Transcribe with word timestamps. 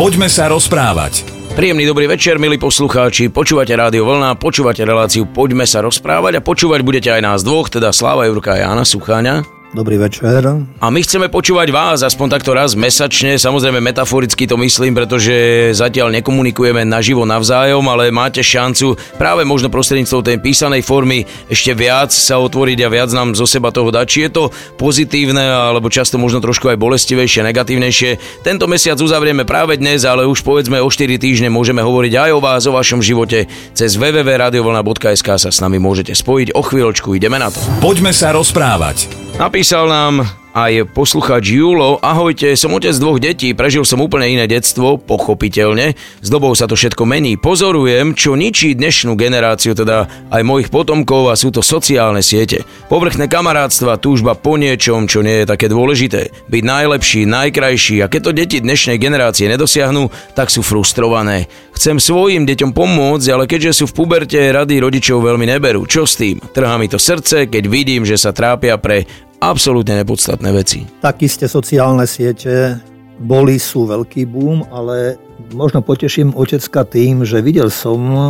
Poďme 0.00 0.32
sa 0.32 0.48
rozprávať. 0.48 1.28
Príjemný 1.52 1.84
dobrý 1.84 2.08
večer, 2.08 2.40
milí 2.40 2.56
poslucháči. 2.56 3.28
Počúvate 3.28 3.76
Rádio 3.76 4.08
Vlna, 4.08 4.32
počúvate 4.40 4.80
reláciu 4.80 5.28
Poďme 5.28 5.68
sa 5.68 5.84
rozprávať 5.84 6.40
a 6.40 6.40
počúvať 6.40 6.80
budete 6.80 7.12
aj 7.12 7.20
nás 7.20 7.44
dvoch, 7.44 7.68
teda 7.68 7.92
Sláva 7.92 8.24
Jurka 8.24 8.56
a 8.56 8.64
Jana 8.64 8.88
Sucháňa. 8.88 9.59
Dobrý 9.70 10.02
večer. 10.02 10.42
A 10.82 10.86
my 10.90 11.00
chceme 11.06 11.30
počúvať 11.30 11.70
vás 11.70 12.02
aspoň 12.02 12.26
takto 12.26 12.50
raz 12.50 12.74
mesačne, 12.74 13.38
samozrejme 13.38 13.78
metaforicky 13.78 14.42
to 14.50 14.58
myslím, 14.58 14.98
pretože 14.98 15.70
zatiaľ 15.78 16.10
nekomunikujeme 16.18 16.82
naživo 16.82 17.22
navzájom, 17.22 17.86
ale 17.86 18.10
máte 18.10 18.42
šancu 18.42 18.98
práve 19.14 19.46
možno 19.46 19.70
prostredníctvom 19.70 20.26
tej 20.26 20.36
písanej 20.42 20.82
formy 20.82 21.22
ešte 21.46 21.70
viac 21.78 22.10
sa 22.10 22.42
otvoriť 22.42 22.82
a 22.82 22.88
viac 22.90 23.14
nám 23.14 23.38
zo 23.38 23.46
seba 23.46 23.70
toho 23.70 23.94
dať. 23.94 24.06
Či 24.10 24.18
je 24.26 24.30
to 24.34 24.44
pozitívne, 24.74 25.46
alebo 25.46 25.86
často 25.86 26.18
možno 26.18 26.42
trošku 26.42 26.66
aj 26.66 26.74
bolestivejšie, 26.74 27.46
negatívnejšie. 27.46 28.42
Tento 28.42 28.66
mesiac 28.66 28.98
uzavrieme 28.98 29.46
práve 29.46 29.78
dnes, 29.78 30.02
ale 30.02 30.26
už 30.26 30.42
povedzme 30.42 30.82
o 30.82 30.90
4 30.90 31.14
týždne 31.14 31.46
môžeme 31.46 31.78
hovoriť 31.78 32.12
aj 32.18 32.30
o 32.34 32.42
vás, 32.42 32.66
o 32.66 32.74
vašom 32.74 33.06
živote. 33.06 33.46
Cez 33.78 33.94
www.radiovlna.sk 33.94 35.28
sa 35.38 35.50
s 35.54 35.62
nami 35.62 35.78
môžete 35.78 36.10
spojiť. 36.10 36.58
O 36.58 36.62
chvíľočku 36.66 37.14
ideme 37.14 37.38
na 37.38 37.54
to. 37.54 37.62
Poďme 37.78 38.10
sa 38.10 38.34
rozprávať. 38.34 39.30
Napísal 39.60 39.92
nám 39.92 40.24
aj 40.56 40.88
poslucháč 40.96 41.52
Julo. 41.52 42.00
Ahojte, 42.00 42.48
som 42.56 42.72
otec 42.72 42.96
dvoch 42.96 43.20
detí, 43.20 43.52
prežil 43.52 43.84
som 43.84 44.00
úplne 44.00 44.32
iné 44.32 44.48
detstvo, 44.48 44.96
pochopiteľne. 44.96 45.94
S 46.24 46.28
dobou 46.32 46.56
sa 46.56 46.64
to 46.64 46.80
všetko 46.80 47.04
mení. 47.04 47.36
Pozorujem, 47.36 48.16
čo 48.16 48.40
ničí 48.40 48.72
dnešnú 48.72 49.20
generáciu, 49.20 49.76
teda 49.76 50.08
aj 50.32 50.42
mojich 50.48 50.72
potomkov 50.72 51.28
a 51.28 51.36
sú 51.36 51.52
to 51.52 51.60
sociálne 51.60 52.24
siete. 52.24 52.64
Povrchné 52.88 53.28
kamarátstva, 53.28 54.00
túžba 54.00 54.32
po 54.32 54.56
niečom, 54.56 55.04
čo 55.04 55.20
nie 55.20 55.44
je 55.44 55.50
také 55.52 55.68
dôležité. 55.68 56.32
Byť 56.48 56.62
najlepší, 56.64 57.28
najkrajší 57.28 58.00
a 58.00 58.08
keď 58.08 58.20
to 58.24 58.32
deti 58.32 58.58
dnešnej 58.64 58.96
generácie 58.96 59.44
nedosiahnu, 59.44 60.08
tak 60.32 60.48
sú 60.48 60.64
frustrované. 60.64 61.52
Chcem 61.76 62.00
svojim 62.00 62.48
deťom 62.48 62.72
pomôcť, 62.72 63.28
ale 63.28 63.44
keďže 63.44 63.84
sú 63.84 63.84
v 63.92 63.96
puberte, 64.02 64.40
rady 64.40 64.80
rodičov 64.80 65.20
veľmi 65.20 65.44
neberú. 65.44 65.84
Čo 65.84 66.08
s 66.08 66.16
tým? 66.16 66.40
Trhá 66.40 66.80
mi 66.80 66.88
to 66.88 66.96
srdce, 66.96 67.44
keď 67.44 67.64
vidím, 67.68 68.08
že 68.08 68.16
sa 68.16 68.32
trápia 68.34 68.80
pre 68.80 69.04
absolútne 69.40 70.04
nepodstatné 70.04 70.52
veci. 70.52 70.84
Tak 71.00 71.24
isté 71.24 71.48
sociálne 71.48 72.04
siete 72.04 72.76
boli, 73.20 73.60
sú 73.60 73.84
veľký 73.84 74.24
boom, 74.28 74.64
ale 74.72 75.20
možno 75.52 75.84
poteším 75.84 76.32
otecka 76.32 76.88
tým, 76.88 77.24
že 77.24 77.44
videl 77.44 77.68
som 77.68 78.00
e, 78.00 78.20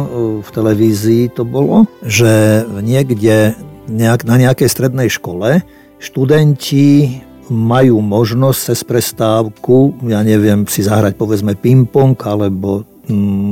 v 0.43 0.49
televízii 0.51 1.31
to 1.35 1.47
bolo, 1.47 1.87
že 2.03 2.63
niekde 2.83 3.55
nejak, 3.87 4.27
na 4.27 4.37
nejakej 4.39 4.67
strednej 4.71 5.11
škole 5.11 5.63
študenti 6.03 7.21
majú 7.51 7.99
možnosť 7.99 8.59
cez 8.71 8.81
prestávku, 8.87 9.99
ja 10.07 10.23
neviem, 10.23 10.63
si 10.71 10.87
zahrať 10.87 11.19
povedzme 11.19 11.59
ping-pong 11.59 12.15
alebo 12.23 12.87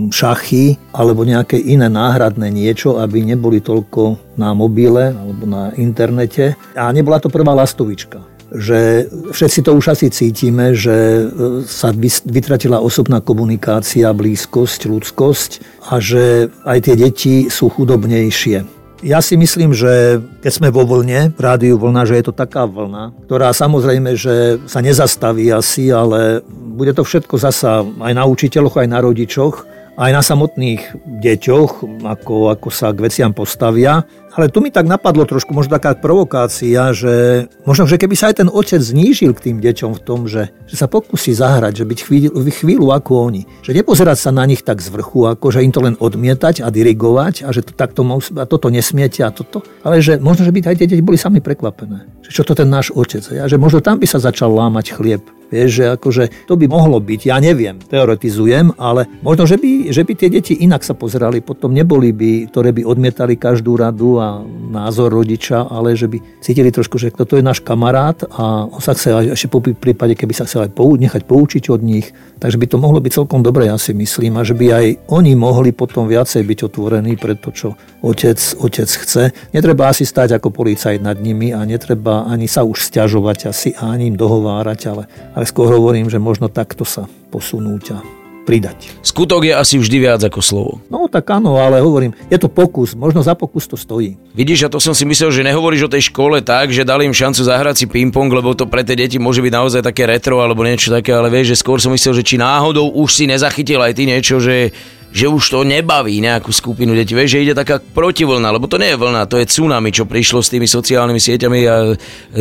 šachy 0.08 0.78
alebo 0.94 1.26
nejaké 1.26 1.58
iné 1.58 1.90
náhradné 1.90 2.48
niečo, 2.48 2.98
aby 3.02 3.22
neboli 3.22 3.60
toľko 3.60 4.36
na 4.38 4.54
mobile 4.54 5.12
alebo 5.12 5.44
na 5.44 5.74
internete. 5.76 6.54
A 6.78 6.90
nebola 6.94 7.18
to 7.18 7.28
prvá 7.28 7.52
lastovička 7.54 8.38
že 8.48 9.04
všetci 9.12 9.60
to 9.60 9.76
už 9.76 9.92
asi 9.92 10.08
cítime, 10.08 10.72
že 10.72 10.96
e, 10.96 11.24
sa 11.68 11.92
vytratila 12.24 12.80
osobná 12.80 13.20
komunikácia, 13.20 14.08
blízkosť, 14.16 14.88
ľudskosť 14.88 15.50
a 15.92 16.00
že 16.00 16.48
aj 16.64 16.78
tie 16.80 16.94
deti 16.96 17.34
sú 17.52 17.68
chudobnejšie. 17.68 18.77
Ja 18.98 19.22
si 19.22 19.38
myslím, 19.38 19.70
že 19.70 20.18
keď 20.42 20.52
sme 20.52 20.68
vo 20.74 20.82
vlne, 20.82 21.30
rádiu 21.38 21.78
vlna, 21.78 22.02
že 22.02 22.18
je 22.18 22.24
to 22.26 22.34
taká 22.34 22.66
vlna, 22.66 23.14
ktorá 23.30 23.54
samozrejme, 23.54 24.18
že 24.18 24.58
sa 24.66 24.82
nezastaví 24.82 25.46
asi, 25.54 25.94
ale 25.94 26.42
bude 26.50 26.90
to 26.90 27.06
všetko 27.06 27.38
zasa 27.38 27.86
aj 27.86 28.12
na 28.14 28.26
učiteľoch, 28.26 28.74
aj 28.74 28.88
na 28.90 28.98
rodičoch, 28.98 29.54
aj 29.98 30.10
na 30.14 30.22
samotných 30.22 30.82
deťoch, 31.22 32.02
ako, 32.06 32.54
ako 32.54 32.68
sa 32.74 32.90
k 32.90 33.02
veciam 33.06 33.30
postavia. 33.30 34.02
Ale 34.34 34.52
tu 34.52 34.60
mi 34.60 34.68
tak 34.68 34.84
napadlo 34.84 35.24
trošku, 35.24 35.56
možno 35.56 35.76
taká 35.78 35.96
provokácia, 35.96 36.92
že 36.92 37.46
možno, 37.64 37.88
že 37.88 37.96
keby 37.96 38.14
sa 38.14 38.30
aj 38.30 38.44
ten 38.44 38.48
otec 38.48 38.78
znížil 38.78 39.32
k 39.32 39.50
tým 39.50 39.56
deťom 39.58 39.96
v 39.96 40.02
tom, 40.04 40.28
že, 40.28 40.52
že 40.68 40.76
sa 40.76 40.86
pokusí 40.86 41.32
zahrať, 41.32 41.82
že 41.82 41.84
byť 41.88 41.98
chvíľu, 42.04 42.30
chvíľu 42.48 42.86
ako 42.92 43.10
oni. 43.32 43.42
Že 43.64 43.82
nepozerať 43.82 44.18
sa 44.18 44.30
na 44.30 44.44
nich 44.44 44.60
tak 44.60 44.84
z 44.84 44.92
vrchu, 44.92 45.26
ako 45.26 45.48
že 45.48 45.64
im 45.64 45.72
to 45.72 45.80
len 45.80 45.96
odmietať 45.96 46.60
a 46.60 46.68
dirigovať 46.68 47.46
a 47.46 47.52
že 47.54 47.64
to 47.64 47.72
takto 47.72 48.04
a 48.08 48.44
toto 48.44 48.68
nesmiete 48.68 49.24
a 49.24 49.30
toto. 49.32 49.64
Ale 49.84 50.04
že 50.04 50.20
možno, 50.20 50.44
že 50.44 50.52
by 50.52 50.74
aj 50.74 50.76
tie 50.80 50.88
deti 50.88 51.04
boli 51.04 51.16
sami 51.16 51.40
prekvapené. 51.40 52.06
Že 52.24 52.30
čo 52.30 52.42
to 52.44 52.52
ten 52.58 52.68
náš 52.68 52.92
otec. 52.92 53.24
A 53.38 53.46
že 53.48 53.56
možno 53.56 53.80
tam 53.80 53.98
by 53.98 54.06
sa 54.06 54.20
začal 54.20 54.52
lámať 54.52 54.96
chlieb 54.96 55.37
Vieš, 55.48 55.70
že 55.72 55.84
akože 55.96 56.24
to 56.44 56.60
by 56.60 56.68
mohlo 56.68 57.00
byť, 57.00 57.20
ja 57.32 57.40
neviem, 57.40 57.80
teoretizujem, 57.80 58.76
ale 58.76 59.08
možno, 59.24 59.48
že 59.48 59.56
by, 59.56 59.88
že 59.88 60.04
by 60.04 60.12
tie 60.12 60.28
deti 60.28 60.54
inak 60.60 60.84
sa 60.84 60.92
pozerali, 60.92 61.40
potom 61.40 61.72
neboli 61.72 62.12
by, 62.12 62.52
ktoré 62.52 62.76
by 62.76 62.84
odmietali 62.84 63.40
každú 63.40 63.80
radu 63.80 64.20
a 64.20 64.44
názor 64.68 65.08
rodiča, 65.08 65.64
ale 65.72 65.96
že 65.96 66.04
by 66.04 66.44
cítili 66.44 66.68
trošku, 66.68 67.00
že 67.00 67.08
toto 67.08 67.40
je 67.40 67.44
náš 67.44 67.64
kamarát 67.64 68.20
a 68.28 68.68
on 68.68 68.80
sa 68.84 68.92
chce 68.92 69.32
ešte 69.32 69.48
po 69.48 69.64
prípade, 69.64 70.12
keby 70.12 70.36
sa 70.36 70.44
chcel 70.44 70.68
aj 70.68 70.76
pou, 70.76 70.92
nechať 71.00 71.24
poučiť 71.24 71.72
od 71.72 71.80
nich, 71.80 72.12
takže 72.36 72.60
by 72.60 72.66
to 72.68 72.76
mohlo 72.76 73.00
byť 73.00 73.12
celkom 73.24 73.40
dobre, 73.40 73.72
ja 73.72 73.80
si 73.80 73.96
myslím, 73.96 74.36
a 74.36 74.44
že 74.44 74.52
by 74.52 74.66
aj 74.68 74.86
oni 75.08 75.32
mohli 75.32 75.72
potom 75.72 76.04
viacej 76.04 76.44
byť 76.44 76.58
otvorení 76.68 77.16
pre 77.16 77.40
to, 77.40 77.50
čo 77.56 77.68
otec, 78.04 78.38
otec 78.60 78.88
chce. 78.88 79.32
Netreba 79.56 79.90
asi 79.90 80.04
stať 80.04 80.38
ako 80.38 80.52
policajt 80.52 81.00
nad 81.02 81.18
nimi 81.18 81.50
a 81.50 81.64
netreba 81.64 82.28
ani 82.28 82.46
sa 82.46 82.62
už 82.62 82.84
stiažovať 82.92 83.38
asi 83.50 83.72
a 83.74 83.90
ani 83.90 84.12
im 84.12 84.16
dohovárať, 84.16 84.80
ale 84.90 85.02
ale 85.38 85.46
skôr 85.46 85.70
hovorím, 85.70 86.10
že 86.10 86.18
možno 86.18 86.50
takto 86.50 86.82
sa 86.82 87.06
posunúť 87.30 87.84
a 87.94 88.02
pridať. 88.42 88.90
Skutok 89.06 89.46
je 89.46 89.54
asi 89.54 89.78
vždy 89.78 89.96
viac 90.02 90.18
ako 90.24 90.40
slovo. 90.42 90.72
No 90.90 91.06
tak 91.06 91.30
áno, 91.30 91.62
ale 91.62 91.78
hovorím, 91.78 92.10
je 92.26 92.38
to 92.42 92.50
pokus, 92.50 92.98
možno 92.98 93.22
za 93.22 93.38
pokus 93.38 93.70
to 93.70 93.78
stojí. 93.78 94.18
Vidíš, 94.34 94.66
a 94.66 94.72
to 94.72 94.82
som 94.82 94.98
si 94.98 95.06
myslel, 95.06 95.30
že 95.30 95.46
nehovoríš 95.46 95.86
o 95.86 95.92
tej 95.94 96.10
škole 96.10 96.42
tak, 96.42 96.74
že 96.74 96.82
dali 96.82 97.06
im 97.06 97.14
šancu 97.14 97.44
zahrať 97.44 97.84
si 97.84 97.86
ping-pong, 97.86 98.32
lebo 98.34 98.56
to 98.58 98.66
pre 98.66 98.82
tie 98.82 98.98
deti 98.98 99.20
môže 99.22 99.38
byť 99.44 99.52
naozaj 99.52 99.86
také 99.86 100.10
retro 100.10 100.42
alebo 100.42 100.66
niečo 100.66 100.90
také, 100.90 101.14
ale 101.14 101.30
vieš, 101.30 101.54
že 101.54 101.60
skôr 101.62 101.78
som 101.78 101.94
myslel, 101.94 102.18
že 102.18 102.26
či 102.26 102.34
náhodou 102.34 102.90
už 102.98 103.14
si 103.14 103.30
nezachytil 103.30 103.78
aj 103.78 103.94
ty 103.94 104.10
niečo, 104.10 104.42
že 104.42 104.74
že 105.08 105.26
už 105.26 105.44
to 105.48 105.58
nebaví 105.64 106.20
nejakú 106.20 106.52
skupinu 106.52 106.92
detí. 106.92 107.16
Vieš, 107.16 107.38
že 107.38 107.42
ide 107.48 107.54
taká 107.56 107.80
protivlna, 107.80 108.52
lebo 108.52 108.68
to 108.68 108.76
nie 108.76 108.92
je 108.92 109.00
vlna, 109.00 109.24
to 109.24 109.40
je 109.40 109.48
tsunami, 109.48 109.88
čo 109.88 110.04
prišlo 110.04 110.44
s 110.44 110.52
tými 110.52 110.68
sociálnymi 110.68 111.20
sieťami 111.20 111.60
a 111.64 111.76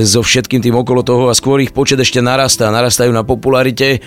so 0.03 0.19
všetkým 0.19 0.59
tým 0.59 0.75
okolo 0.75 1.01
toho 1.01 1.31
a 1.31 1.37
skôr 1.37 1.63
ich 1.63 1.71
počet 1.71 1.99
ešte 1.99 2.19
narastá, 2.19 2.67
narastajú 2.67 3.09
na 3.15 3.23
popularite. 3.23 4.03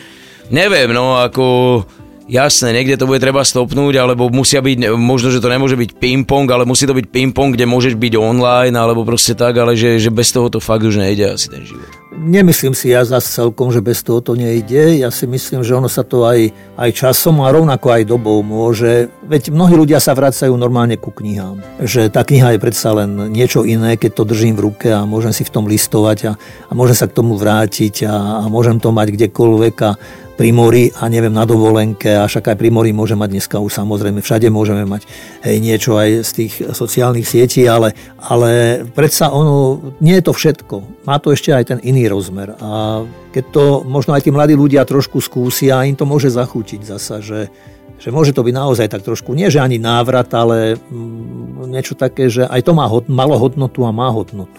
Neviem, 0.51 0.93
no 0.93 1.17
ako 1.17 1.87
jasné, 2.31 2.71
niekde 2.71 2.95
to 2.95 3.11
bude 3.11 3.19
treba 3.19 3.43
stopnúť, 3.43 3.99
alebo 3.99 4.31
musia 4.31 4.63
byť, 4.63 4.95
možno, 4.95 5.35
že 5.35 5.43
to 5.43 5.51
nemôže 5.51 5.75
byť 5.75 5.99
ping-pong, 5.99 6.47
ale 6.47 6.63
musí 6.63 6.87
to 6.87 6.95
byť 6.95 7.11
ping-pong, 7.11 7.59
kde 7.59 7.67
môžeš 7.67 7.99
byť 7.99 8.15
online, 8.15 8.79
alebo 8.79 9.03
proste 9.03 9.35
tak, 9.35 9.59
ale 9.59 9.75
že, 9.75 9.99
že 9.99 10.15
bez 10.15 10.31
toho 10.31 10.47
to 10.47 10.63
fakt 10.63 10.87
už 10.87 11.03
nejde 11.03 11.27
asi 11.27 11.51
ten 11.51 11.67
život. 11.67 11.91
Nemyslím 12.11 12.75
si 12.75 12.91
ja 12.91 13.07
zase 13.07 13.33
celkom, 13.33 13.71
že 13.71 13.81
bez 13.81 14.03
toho 14.03 14.19
to 14.19 14.35
nejde. 14.35 14.99
Ja 14.99 15.15
si 15.15 15.31
myslím, 15.31 15.63
že 15.63 15.79
ono 15.79 15.87
sa 15.87 16.03
to 16.03 16.27
aj, 16.27 16.51
aj 16.75 16.91
časom 16.91 17.39
a 17.41 17.49
rovnako 17.55 17.87
aj 17.97 18.03
dobou 18.03 18.43
môže. 18.43 19.09
Veď 19.25 19.55
mnohí 19.55 19.79
ľudia 19.79 20.03
sa 20.03 20.13
vracajú 20.13 20.53
normálne 20.59 20.99
ku 20.99 21.15
knihám. 21.15 21.63
Že 21.81 22.11
tá 22.11 22.27
kniha 22.27 22.59
je 22.59 22.63
predsa 22.63 22.93
len 22.93 23.31
niečo 23.31 23.63
iné, 23.63 23.95
keď 23.95 24.21
to 24.21 24.29
držím 24.29 24.59
v 24.59 24.69
ruke 24.69 24.89
a 24.91 25.07
môžem 25.07 25.31
si 25.31 25.47
v 25.47 25.55
tom 25.55 25.65
listovať 25.71 26.19
a, 26.29 26.33
a 26.69 26.73
môžem 26.75 26.99
sa 26.99 27.07
k 27.07 27.15
tomu 27.15 27.39
vrátiť 27.39 28.05
a, 28.05 28.43
a 28.43 28.45
môžem 28.51 28.83
to 28.83 28.91
mať 28.91 29.15
kdekoľvek 29.17 29.77
a 29.87 29.91
pri 30.41 30.57
mori 30.57 30.89
a 30.89 31.05
neviem 31.13 31.37
na 31.37 31.45
dovolenke 31.45 32.17
a 32.17 32.25
však 32.25 32.49
aj 32.49 32.57
pri 32.57 32.73
mori 32.73 32.97
môže 32.97 33.13
mať 33.13 33.29
dneska 33.29 33.61
už 33.61 33.77
samozrejme 33.77 34.25
všade 34.25 34.49
môžeme 34.49 34.89
mať 34.89 35.05
hej, 35.45 35.61
niečo 35.61 36.01
aj 36.01 36.25
z 36.25 36.31
tých 36.33 36.53
sociálnych 36.73 37.29
sietí, 37.29 37.69
ale, 37.69 37.93
ale 38.17 38.81
predsa 38.97 39.29
ono, 39.29 39.93
nie 40.01 40.17
je 40.17 40.25
to 40.25 40.33
všetko. 40.33 41.05
Má 41.05 41.21
to 41.21 41.37
ešte 41.37 41.53
aj 41.53 41.77
ten 41.77 41.79
iný 41.85 42.09
rozmer 42.09 42.57
a 42.57 43.05
keď 43.37 43.45
to 43.53 43.65
možno 43.85 44.17
aj 44.17 44.25
tí 44.25 44.33
mladí 44.33 44.57
ľudia 44.57 44.89
trošku 44.89 45.21
skúsia, 45.21 45.85
im 45.85 45.93
to 45.93 46.09
môže 46.09 46.33
zachutiť 46.33 46.89
zasa, 46.89 47.21
že, 47.21 47.53
že 48.01 48.09
môže 48.09 48.33
to 48.33 48.41
byť 48.41 48.55
naozaj 48.57 48.89
tak 48.89 49.05
trošku, 49.05 49.37
nie 49.37 49.53
že 49.53 49.61
ani 49.61 49.77
návrat, 49.77 50.33
ale 50.33 50.81
mm, 50.81 51.69
niečo 51.69 51.93
také, 51.93 52.33
že 52.33 52.49
aj 52.49 52.65
to 52.65 52.73
má 52.73 52.89
hod, 52.89 53.13
malo 53.13 53.37
hodnotu 53.37 53.85
a 53.85 53.93
má 53.93 54.09
hodnotu. 54.09 54.57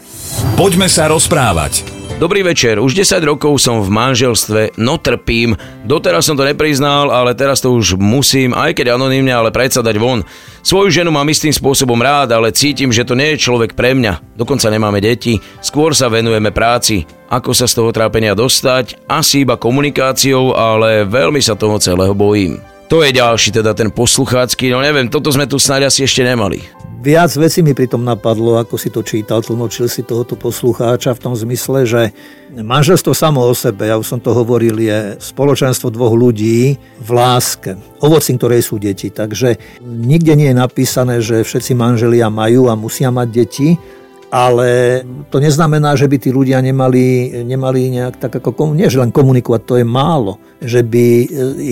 Poďme 0.53 0.85
sa 0.85 1.09
rozprávať. 1.09 2.00
Dobrý 2.21 2.45
večer, 2.45 2.77
už 2.77 2.93
10 2.93 3.17
rokov 3.25 3.57
som 3.57 3.81
v 3.81 3.89
manželstve, 3.89 4.77
no 4.77 5.01
trpím. 5.01 5.57
Doteraz 5.81 6.29
som 6.29 6.37
to 6.37 6.45
nepriznal, 6.45 7.09
ale 7.09 7.33
teraz 7.33 7.65
to 7.65 7.73
už 7.73 7.97
musím, 7.97 8.53
aj 8.53 8.77
keď 8.77 8.93
anonymne, 8.93 9.33
ale 9.33 9.49
predsa 9.49 9.81
dať 9.81 9.97
von. 9.97 10.21
Svoju 10.61 10.93
ženu 10.93 11.09
mám 11.09 11.25
istým 11.25 11.49
spôsobom 11.49 11.97
rád, 11.97 12.37
ale 12.37 12.53
cítim, 12.53 12.93
že 12.93 13.09
to 13.09 13.17
nie 13.17 13.33
je 13.33 13.41
človek 13.41 13.73
pre 13.73 13.97
mňa. 13.97 14.37
Dokonca 14.37 14.69
nemáme 14.69 15.01
deti, 15.01 15.41
skôr 15.65 15.97
sa 15.97 16.13
venujeme 16.13 16.53
práci. 16.53 17.09
Ako 17.25 17.57
sa 17.57 17.65
z 17.65 17.81
toho 17.81 17.89
trápenia 17.89 18.37
dostať? 18.37 19.01
Asi 19.09 19.41
iba 19.41 19.57
komunikáciou, 19.57 20.53
ale 20.53 21.09
veľmi 21.09 21.41
sa 21.41 21.57
toho 21.57 21.81
celého 21.81 22.13
bojím. 22.13 22.61
To 22.91 22.99
je 22.99 23.15
ďalší, 23.15 23.55
teda 23.55 23.71
ten 23.71 23.87
posluchácky, 23.87 24.67
no 24.67 24.83
neviem, 24.83 25.07
toto 25.07 25.31
sme 25.31 25.47
tu 25.47 25.55
snáď 25.55 25.87
asi 25.87 26.03
ešte 26.03 26.27
nemali. 26.27 26.59
Viac 26.99 27.31
vecí 27.39 27.63
mi 27.63 27.71
pritom 27.71 28.03
napadlo, 28.03 28.59
ako 28.59 28.75
si 28.75 28.91
to 28.91 28.99
čítal, 28.99 29.39
tlmočil 29.39 29.87
si 29.87 30.03
tohoto 30.03 30.35
poslucháča 30.35 31.15
v 31.15 31.23
tom 31.23 31.31
zmysle, 31.31 31.87
že 31.87 32.11
manželstvo 32.51 33.15
samo 33.15 33.47
o 33.47 33.55
sebe, 33.55 33.87
ja 33.87 33.95
už 33.95 34.03
som 34.03 34.19
to 34.19 34.35
hovoril, 34.35 34.75
je 34.75 35.15
spoločenstvo 35.23 35.87
dvoch 35.87 36.11
ľudí 36.11 36.75
v 36.99 37.09
láske, 37.15 37.79
ovocím 38.03 38.35
ktorej 38.35 38.67
sú 38.67 38.75
deti. 38.75 39.07
Takže 39.07 39.55
nikde 39.87 40.35
nie 40.35 40.51
je 40.51 40.59
napísané, 40.59 41.23
že 41.23 41.47
všetci 41.47 41.71
manželia 41.71 42.27
majú 42.27 42.67
a 42.67 42.75
musia 42.75 43.07
mať 43.07 43.27
deti, 43.31 43.79
ale 44.31 45.03
to 45.27 45.43
neznamená, 45.43 45.99
že 45.99 46.07
by 46.07 46.15
tí 46.15 46.31
ľudia 46.31 46.63
nemali, 46.63 47.43
nemali 47.43 47.91
nejak 47.99 48.15
tak 48.15 48.39
ako, 48.39 48.71
nie 48.71 48.87
že 48.87 49.03
len 49.03 49.11
komunikovať, 49.11 49.61
to 49.67 49.75
je 49.75 49.85
málo, 49.85 50.39
že 50.63 50.87
by 50.87 51.05
e, 51.05 51.25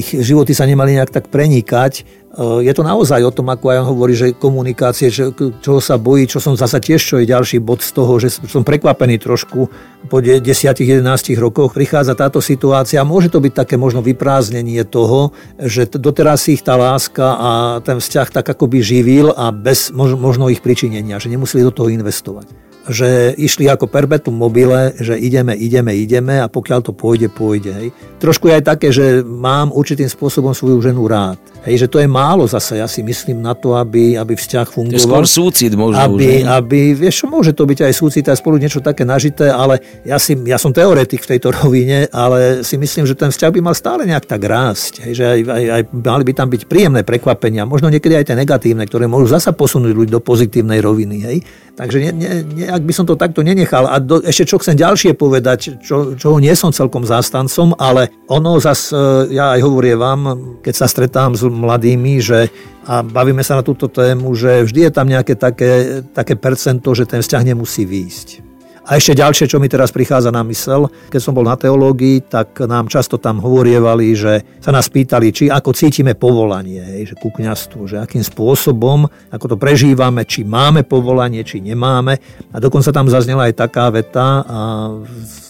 ich 0.03 0.11
životy 0.11 0.51
sa 0.51 0.67
nemali 0.67 0.99
nejak 0.99 1.15
tak 1.15 1.31
prenikať. 1.31 2.03
E, 2.29 2.63
je 2.63 2.73
to 2.73 2.85
naozaj 2.85 3.21
o 3.25 3.33
tom, 3.33 3.49
ako 3.49 3.65
aj 3.73 3.77
on 3.81 3.87
hovorí, 3.89 4.13
že 4.13 4.37
komunikácie, 4.37 5.09
že, 5.09 5.33
čoho 5.59 5.81
sa 5.81 5.97
bojí, 5.97 6.29
čo 6.29 6.37
som 6.37 6.53
zasa 6.53 6.77
tiež, 6.77 7.01
čo 7.01 7.15
je 7.17 7.25
ďalší 7.25 7.57
bod 7.57 7.81
z 7.81 7.91
toho, 7.97 8.21
že 8.21 8.29
som 8.29 8.61
prekvapený 8.61 9.17
trošku 9.17 9.59
po 10.07 10.17
10-11 10.21 11.01
rokoch 11.41 11.73
prichádza 11.73 12.13
táto 12.13 12.37
situácia. 12.39 13.01
Môže 13.01 13.33
to 13.33 13.41
byť 13.41 13.53
také 13.65 13.75
možno 13.75 14.05
vyprázdnenie 14.05 14.85
toho, 14.85 15.33
že 15.57 15.89
doteraz 15.89 16.45
ich 16.47 16.61
tá 16.61 16.77
láska 16.77 17.25
a 17.33 17.49
ten 17.81 17.97
vzťah 17.97 18.27
tak 18.29 18.45
akoby 18.45 18.85
živil 18.85 19.33
a 19.33 19.49
bez 19.49 19.89
možno 19.95 20.47
ich 20.53 20.61
pričinenia, 20.61 21.17
že 21.17 21.33
nemuseli 21.33 21.65
do 21.65 21.73
toho 21.73 21.89
investovať 21.89 22.68
že 22.87 23.35
išli 23.35 23.67
ako 23.67 23.91
perpetuum 23.91 24.37
mobile, 24.37 24.95
že 24.95 25.19
ideme, 25.19 25.51
ideme, 25.53 25.91
ideme 25.91 26.39
a 26.39 26.47
pokiaľ 26.47 26.79
to 26.79 26.91
pôjde, 26.95 27.27
pôjde. 27.27 27.71
Hej. 27.75 27.87
Trošku 28.23 28.47
je 28.47 28.53
aj 28.55 28.63
také, 28.63 28.87
že 28.95 29.21
mám 29.25 29.75
určitým 29.75 30.07
spôsobom 30.07 30.55
svoju 30.55 30.79
ženu 30.79 31.03
rád. 31.05 31.37
Hej, 31.67 31.85
že 31.85 31.87
to 31.91 31.99
je 31.99 32.07
málo 32.07 32.47
zase, 32.47 32.79
ja 32.79 32.87
si 32.87 33.03
myslím 33.03 33.43
na 33.43 33.51
to, 33.51 33.75
aby, 33.75 34.15
aby 34.15 34.31
vzťah 34.31 34.67
fungoval. 34.71 34.95
To 34.95 35.03
je 35.03 35.11
skôr 35.11 35.27
súcit 35.27 35.75
možno. 35.75 35.99
Aby, 35.99 36.47
už, 36.47 36.55
aby, 36.55 36.79
vieš, 36.95 37.27
môže 37.27 37.51
to 37.51 37.67
byť 37.67 37.79
aj 37.83 37.93
súcit, 37.99 38.23
aj 38.23 38.39
spolu 38.39 38.55
niečo 38.55 38.79
také 38.79 39.03
nažité, 39.03 39.51
ale 39.51 39.83
ja, 40.07 40.15
si, 40.15 40.39
ja 40.47 40.55
som 40.55 40.71
teoretik 40.71 41.19
v 41.19 41.35
tejto 41.35 41.51
rovine, 41.59 42.07
ale 42.15 42.63
si 42.63 42.79
myslím, 42.79 43.03
že 43.03 43.19
ten 43.19 43.27
vzťah 43.27 43.51
by 43.51 43.59
mal 43.59 43.75
stále 43.75 44.07
nejak 44.07 44.23
tak 44.23 44.39
rásť. 44.39 45.03
Hej, 45.03 45.13
že 45.19 45.23
aj, 45.27 45.39
aj, 45.51 45.63
aj, 45.67 45.81
mali 45.99 46.23
by 46.23 46.33
tam 46.33 46.47
byť 46.47 46.61
príjemné 46.63 47.01
prekvapenia, 47.03 47.67
možno 47.67 47.91
niekedy 47.91 48.15
aj 48.15 48.31
tie 48.31 48.39
negatívne, 48.39 48.87
ktoré 48.87 49.11
môžu 49.11 49.27
zasa 49.35 49.51
posunúť 49.51 49.91
ľudí 49.91 50.11
do 50.15 50.23
pozitívnej 50.23 50.79
roviny. 50.79 51.17
Hej. 51.27 51.37
Takže 51.75 51.97
ne, 52.07 52.11
ne, 52.11 52.31
ne, 52.43 52.65
ak 52.69 52.83
by 52.85 52.93
som 52.93 53.05
to 53.05 53.19
takto 53.19 53.41
nenechal, 53.41 53.89
a 53.89 53.97
do, 53.97 54.21
ešte 54.21 54.49
čo 54.49 54.61
chcem 54.61 54.77
ďalšie 54.77 55.17
povedať, 55.17 55.81
čo, 55.81 56.13
čo 56.15 56.37
nie 56.37 56.53
som 56.53 56.69
celkom 56.69 57.03
zástancom, 57.03 57.75
ale 57.75 58.13
ono 58.29 58.61
zas, 58.61 58.93
e, 58.93 59.33
ja 59.33 59.57
aj 59.57 59.61
hovorím 59.65 59.97
vám, 59.99 60.21
keď 60.61 60.73
sa 60.73 60.87
stretám 60.87 61.33
s 61.35 61.43
mladými, 61.45 62.21
že 62.21 62.49
a 62.89 63.05
bavíme 63.05 63.45
sa 63.45 63.61
na 63.61 63.61
túto 63.61 63.85
tému, 63.85 64.33
že 64.33 64.65
vždy 64.65 64.89
je 64.89 64.91
tam 64.93 65.05
nejaké 65.05 65.37
také, 65.37 66.01
také 66.09 66.33
percento, 66.33 66.89
že 66.97 67.05
ten 67.05 67.21
vzťah 67.21 67.53
nemusí 67.53 67.85
výjsť. 67.85 68.48
A 68.89 68.97
ešte 68.97 69.21
ďalšie, 69.21 69.45
čo 69.45 69.61
mi 69.61 69.69
teraz 69.69 69.93
prichádza 69.93 70.33
na 70.33 70.41
mysel, 70.49 70.89
keď 71.13 71.21
som 71.21 71.37
bol 71.37 71.45
na 71.45 71.53
teológii, 71.53 72.25
tak 72.25 72.57
nám 72.65 72.89
často 72.89 73.21
tam 73.21 73.37
hovorievali, 73.37 74.17
že 74.17 74.41
sa 74.57 74.73
nás 74.73 74.89
pýtali, 74.89 75.29
či 75.29 75.45
ako 75.45 75.77
cítime 75.77 76.17
povolanie, 76.17 76.81
hej, 76.81 77.13
že 77.13 77.15
ku 77.21 77.29
kňastvu, 77.29 77.85
že 77.85 78.01
akým 78.01 78.25
spôsobom, 78.25 79.05
ako 79.29 79.45
to 79.53 79.55
prežívame, 79.61 80.25
či 80.25 80.41
máme 80.41 80.81
povolanie, 80.89 81.45
či 81.45 81.61
nemáme. 81.61 82.17
A 82.49 82.57
dokonca 82.57 82.89
tam 82.89 83.05
zaznela 83.05 83.45
aj 83.45 83.61
taká 83.61 83.93
veta, 83.93 84.41
a 84.41 84.57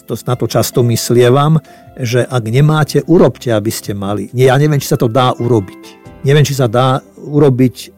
to, 0.04 0.12
na 0.20 0.36
to 0.36 0.44
často 0.44 0.84
myslievam, 0.84 1.64
že 1.96 2.20
ak 2.20 2.44
nemáte, 2.44 3.00
urobte, 3.08 3.56
aby 3.56 3.72
ste 3.72 3.96
mali. 3.96 4.28
Nie, 4.36 4.52
ja 4.52 4.60
neviem, 4.60 4.84
či 4.84 4.92
sa 4.92 5.00
to 5.00 5.08
dá 5.08 5.32
urobiť. 5.32 5.82
Neviem, 6.28 6.44
či 6.44 6.52
sa 6.52 6.68
dá 6.68 7.00
urobiť 7.16 7.76
e, 7.80 7.88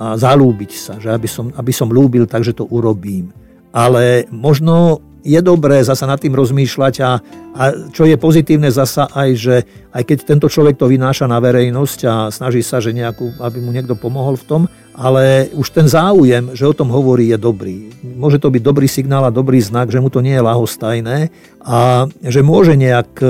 a 0.00 0.16
zalúbiť 0.16 0.72
sa, 0.72 0.96
že 0.96 1.12
aby 1.12 1.28
som, 1.28 1.52
aby 1.52 1.68
som 1.68 1.92
lúbil, 1.92 2.24
takže 2.24 2.56
to 2.56 2.64
urobím 2.72 3.28
ale 3.76 4.24
možno 4.32 5.04
je 5.26 5.42
dobré 5.42 5.82
zasa 5.82 6.06
nad 6.06 6.22
tým 6.22 6.38
rozmýšľať 6.38 6.94
a, 7.02 7.18
a 7.58 7.62
čo 7.90 8.06
je 8.06 8.14
pozitívne 8.14 8.70
zasa 8.70 9.10
aj, 9.10 9.30
že 9.34 9.56
aj 9.90 10.02
keď 10.06 10.18
tento 10.22 10.46
človek 10.46 10.78
to 10.78 10.86
vynáša 10.86 11.26
na 11.26 11.42
verejnosť 11.42 11.98
a 12.06 12.14
snaží 12.30 12.62
sa, 12.62 12.78
že 12.78 12.94
nejakú, 12.94 13.34
aby 13.42 13.58
mu 13.58 13.74
niekto 13.74 13.98
pomohol 13.98 14.38
v 14.38 14.46
tom, 14.46 14.62
ale 14.94 15.50
už 15.50 15.66
ten 15.74 15.90
záujem, 15.90 16.54
že 16.54 16.70
o 16.70 16.72
tom 16.72 16.94
hovorí, 16.94 17.26
je 17.34 17.38
dobrý. 17.42 17.90
Môže 18.06 18.38
to 18.38 18.54
byť 18.54 18.62
dobrý 18.62 18.86
signál 18.86 19.26
a 19.26 19.34
dobrý 19.34 19.58
znak, 19.58 19.90
že 19.90 19.98
mu 19.98 20.14
to 20.14 20.22
nie 20.22 20.38
je 20.38 20.46
lahostajné 20.46 21.34
a 21.66 22.06
že 22.22 22.40
môže 22.46 22.78
nejak 22.78 23.10
e, 23.18 23.26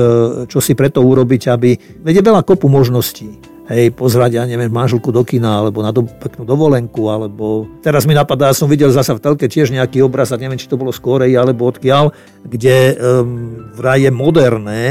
čo 0.52 0.60
si 0.60 0.76
preto 0.76 1.00
urobiť, 1.00 1.43
aby... 1.48 1.81
Veď 2.04 2.20
veľa 2.20 2.44
kopu 2.44 2.69
možností 2.69 3.56
hej, 3.70 3.90
pozrať, 3.94 4.38
ja 4.38 4.44
neviem, 4.46 4.70
manželku 4.70 5.10
do 5.10 5.26
kina, 5.26 5.62
alebo 5.62 5.82
na 5.82 5.90
do, 5.90 6.06
peknú 6.06 6.46
dovolenku, 6.46 7.10
alebo 7.10 7.66
teraz 7.82 8.06
mi 8.06 8.14
napadá, 8.14 8.50
ja 8.50 8.56
som 8.56 8.70
videl 8.70 8.94
zasa 8.94 9.18
v 9.18 9.22
telke 9.22 9.46
tiež 9.50 9.74
nejaký 9.74 10.02
obraz, 10.06 10.30
a 10.30 10.38
neviem, 10.38 10.58
či 10.58 10.70
to 10.70 10.78
bolo 10.78 10.94
z 10.94 11.02
Korei, 11.02 11.34
alebo 11.34 11.66
odkiaľ, 11.66 12.14
kde 12.46 12.94
um, 12.94 13.74
vraj 13.74 14.06
je 14.06 14.10
moderné, 14.14 14.82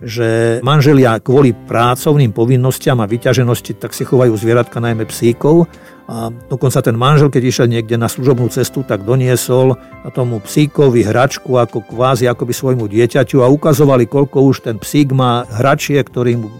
že 0.00 0.58
manželia 0.64 1.20
kvôli 1.20 1.52
pracovným 1.52 2.32
povinnostiam 2.32 2.98
a 3.04 3.08
vyťaženosti 3.08 3.76
tak 3.76 3.92
si 3.92 4.08
chovajú 4.08 4.32
zvieratka, 4.32 4.80
najmä 4.80 5.04
psíkov. 5.04 5.68
A 6.10 6.26
dokonca 6.50 6.82
ten 6.82 6.98
manžel, 6.98 7.30
keď 7.30 7.42
išiel 7.46 7.68
niekde 7.70 7.94
na 7.94 8.10
služobnú 8.10 8.50
cestu, 8.50 8.82
tak 8.82 9.06
doniesol 9.06 9.78
tomu 10.10 10.42
psíkovi 10.42 11.06
hračku 11.06 11.54
ako 11.54 11.86
kvázi 11.86 12.26
akoby 12.26 12.50
svojmu 12.50 12.90
dieťaťu 12.90 13.46
a 13.46 13.52
ukazovali, 13.52 14.10
koľko 14.10 14.42
už 14.42 14.66
ten 14.66 14.82
psík 14.82 15.14
má 15.14 15.46
hračie, 15.46 16.02
ktorý 16.02 16.34
mu 16.34 16.50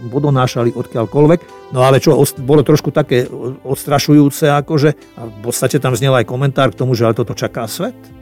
odkiaľkoľvek. 0.70 1.74
No 1.74 1.82
ale 1.82 1.98
čo 1.98 2.14
bolo 2.46 2.62
trošku 2.62 2.94
také 2.94 3.26
odstrašujúce, 3.66 4.54
akože 4.54 5.18
a 5.18 5.26
v 5.26 5.38
podstate 5.42 5.82
tam 5.82 5.98
znel 5.98 6.14
aj 6.14 6.30
komentár 6.30 6.70
k 6.70 6.78
tomu, 6.78 6.94
že 6.94 7.10
ale 7.10 7.18
toto 7.18 7.34
čaká 7.34 7.66
svet 7.66 8.19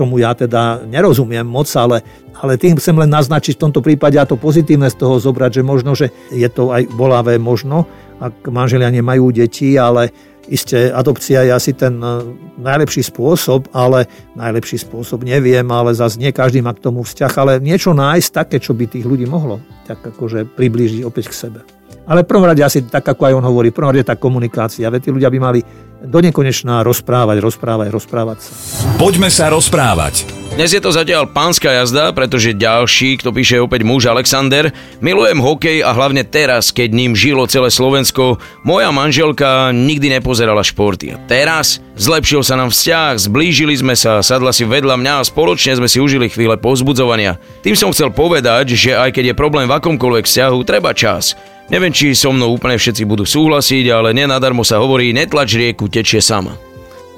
čomu 0.00 0.16
ja 0.16 0.32
teda 0.32 0.80
nerozumiem 0.88 1.44
moc, 1.44 1.68
ale, 1.76 2.00
ale 2.40 2.56
tým 2.56 2.80
chcem 2.80 2.96
len 2.96 3.12
naznačiť 3.12 3.60
v 3.60 3.62
tomto 3.68 3.84
prípade 3.84 4.16
a 4.16 4.24
to 4.24 4.40
pozitívne 4.40 4.88
z 4.88 4.96
toho 4.96 5.20
zobrať, 5.20 5.60
že 5.60 5.62
možno, 5.62 5.92
že 5.92 6.08
je 6.32 6.48
to 6.48 6.72
aj 6.72 6.88
bolavé 6.96 7.36
možno, 7.36 7.84
ak 8.16 8.48
manželia 8.48 8.88
nemajú 8.88 9.28
deti, 9.32 9.76
ale 9.76 10.08
Isté, 10.50 10.90
adopcia 10.90 11.46
je 11.46 11.52
asi 11.54 11.78
ten 11.78 12.02
e, 12.02 12.26
najlepší 12.58 13.06
spôsob, 13.06 13.70
ale 13.70 14.10
najlepší 14.34 14.82
spôsob 14.82 15.22
neviem, 15.22 15.62
ale 15.70 15.94
zase 15.94 16.18
nie 16.18 16.34
každý 16.34 16.58
má 16.58 16.74
k 16.74 16.82
tomu 16.82 17.06
vzťah, 17.06 17.32
ale 17.38 17.52
niečo 17.62 17.94
nájsť 17.94 18.30
také, 18.34 18.56
čo 18.58 18.74
by 18.74 18.90
tých 18.90 19.06
ľudí 19.06 19.30
mohlo 19.30 19.62
tak 19.90 20.06
akože 20.06 20.54
priblížiť 20.54 21.02
opäť 21.02 21.34
k 21.34 21.34
sebe. 21.34 21.60
Ale 22.06 22.22
v 22.22 22.30
prvom 22.30 22.46
rade 22.46 22.62
asi 22.62 22.86
tak, 22.86 23.02
ako 23.02 23.26
aj 23.26 23.34
on 23.34 23.46
hovorí, 23.46 23.74
v 23.74 23.76
prvom 23.82 23.90
rade 23.90 24.06
tá 24.06 24.14
komunikácia. 24.14 24.86
Veď 24.86 25.00
tí 25.06 25.10
ľudia 25.10 25.30
by 25.30 25.38
mali 25.42 25.60
do 26.00 26.18
nekonečná 26.24 26.80
rozprávať, 26.80 27.44
rozprávať, 27.44 27.88
rozprávať 27.92 28.38
sa. 28.40 28.52
Poďme 28.96 29.28
sa 29.28 29.52
rozprávať. 29.52 30.24
Dnes 30.50 30.74
je 30.74 30.82
to 30.82 30.90
zatiaľ 30.90 31.30
pánska 31.30 31.70
jazda, 31.70 32.10
pretože 32.10 32.56
ďalší, 32.56 33.22
kto 33.22 33.30
píše 33.30 33.62
opäť 33.62 33.86
muž 33.86 34.10
Alexander, 34.10 34.74
milujem 34.98 35.38
hokej 35.38 35.78
a 35.80 35.94
hlavne 35.94 36.26
teraz, 36.26 36.74
keď 36.74 36.90
ním 36.90 37.12
žilo 37.14 37.46
celé 37.46 37.70
Slovensko, 37.70 38.42
moja 38.66 38.90
manželka 38.90 39.70
nikdy 39.70 40.10
nepozerala 40.10 40.66
športy. 40.66 41.14
A 41.14 41.16
teraz 41.30 41.78
zlepšil 41.94 42.42
sa 42.42 42.58
nám 42.58 42.74
vzťah, 42.74 43.30
zblížili 43.30 43.78
sme 43.78 43.94
sa, 43.94 44.26
sadla 44.26 44.50
si 44.50 44.66
vedľa 44.66 44.98
mňa 44.98 45.14
a 45.22 45.28
spoločne 45.28 45.78
sme 45.78 45.88
si 45.88 46.02
užili 46.02 46.26
chvíle 46.26 46.58
pozbudzovania. 46.58 47.38
Tým 47.62 47.78
som 47.78 47.94
chcel 47.94 48.10
povedať, 48.10 48.74
že 48.74 48.98
aj 48.98 49.14
keď 49.14 49.32
je 49.32 49.38
problém 49.38 49.70
v 49.70 49.76
akomkoľvek 49.78 50.26
vzťahu, 50.26 50.58
treba 50.66 50.90
čas. 50.90 51.38
Neviem, 51.70 51.94
či 51.94 52.18
so 52.18 52.34
mnou 52.34 52.58
úplne 52.58 52.74
všetci 52.74 53.06
budú 53.06 53.22
súhlasiť, 53.22 53.94
ale 53.94 54.10
nenadarmo 54.10 54.66
sa 54.66 54.82
hovorí, 54.82 55.14
netlač 55.14 55.54
rieku, 55.54 55.86
tečie 55.86 56.18
sama. 56.18 56.58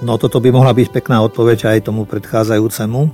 No 0.05 0.21
toto 0.21 0.45
by 0.45 0.53
mohla 0.53 0.77
byť 0.77 0.93
pekná 0.93 1.25
odpoveď 1.25 1.73
aj 1.73 1.89
tomu 1.89 2.05
predchádzajúcemu 2.05 3.01
e, 3.01 3.11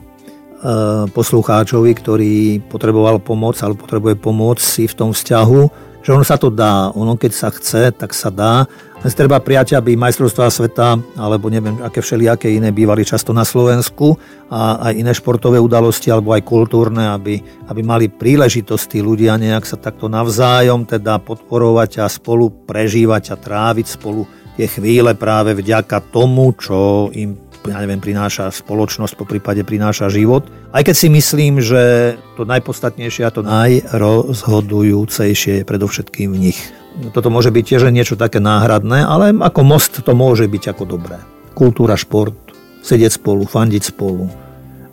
poslucháčovi, 1.14 1.90
ktorý 1.94 2.34
potreboval 2.66 3.22
pomoc, 3.22 3.54
alebo 3.62 3.86
potrebuje 3.86 4.18
pomoc 4.18 4.58
si 4.58 4.90
v 4.90 4.98
tom 4.98 5.14
vzťahu 5.14 5.87
že 6.08 6.16
ono 6.16 6.24
sa 6.24 6.40
to 6.40 6.48
dá. 6.48 6.88
Ono 6.96 7.20
keď 7.20 7.32
sa 7.36 7.52
chce, 7.52 7.92
tak 7.92 8.16
sa 8.16 8.32
dá. 8.32 8.64
Len 9.04 9.12
treba 9.12 9.44
prijať, 9.44 9.76
aby 9.76 9.92
majstrovstvá 9.92 10.48
sveta, 10.48 10.96
alebo 11.20 11.52
neviem, 11.52 11.76
aké 11.84 12.00
všelijaké 12.00 12.48
iné 12.48 12.72
bývali 12.72 13.04
často 13.04 13.36
na 13.36 13.44
Slovensku 13.44 14.16
a 14.48 14.88
aj 14.88 15.04
iné 15.04 15.12
športové 15.12 15.60
udalosti, 15.60 16.08
alebo 16.08 16.32
aj 16.32 16.48
kultúrne, 16.48 17.12
aby, 17.12 17.44
aby 17.68 17.80
mali 17.84 18.08
príležitosti 18.08 19.04
ľudia 19.04 19.36
nejak 19.36 19.68
sa 19.68 19.76
takto 19.76 20.08
navzájom 20.08 20.88
teda 20.88 21.20
podporovať 21.20 22.00
a 22.00 22.08
spolu 22.08 22.64
prežívať 22.64 23.24
a 23.28 23.36
tráviť 23.36 23.86
spolu 24.00 24.24
tie 24.56 24.64
chvíle 24.64 25.12
práve 25.12 25.52
vďaka 25.54 26.08
tomu, 26.08 26.56
čo 26.56 27.12
im 27.12 27.36
ja 27.68 27.84
neviem, 27.84 28.00
prináša 28.00 28.48
spoločnosť, 28.50 29.14
po 29.14 29.24
prípade 29.28 29.62
prináša 29.62 30.08
život. 30.08 30.48
Aj 30.72 30.80
keď 30.82 30.96
si 30.96 31.08
myslím, 31.12 31.60
že 31.60 32.16
to 32.34 32.44
najpodstatnejšie 32.48 33.28
a 33.28 33.30
to 33.30 33.44
najrozhodujúcejšie 33.44 35.52
je 35.62 35.68
predovšetkým 35.68 36.32
v 36.32 36.38
nich. 36.50 36.58
Toto 37.14 37.30
môže 37.30 37.54
byť 37.54 37.64
tiež 37.64 37.86
niečo 37.94 38.18
také 38.18 38.42
náhradné, 38.42 39.06
ale 39.06 39.30
ako 39.30 39.62
most 39.62 40.02
to 40.02 40.12
môže 40.16 40.48
byť 40.50 40.74
ako 40.74 40.84
dobré. 40.88 41.22
Kultúra, 41.54 41.94
šport, 41.94 42.34
sedieť 42.82 43.12
spolu, 43.20 43.46
fandiť 43.46 43.94
spolu, 43.94 44.26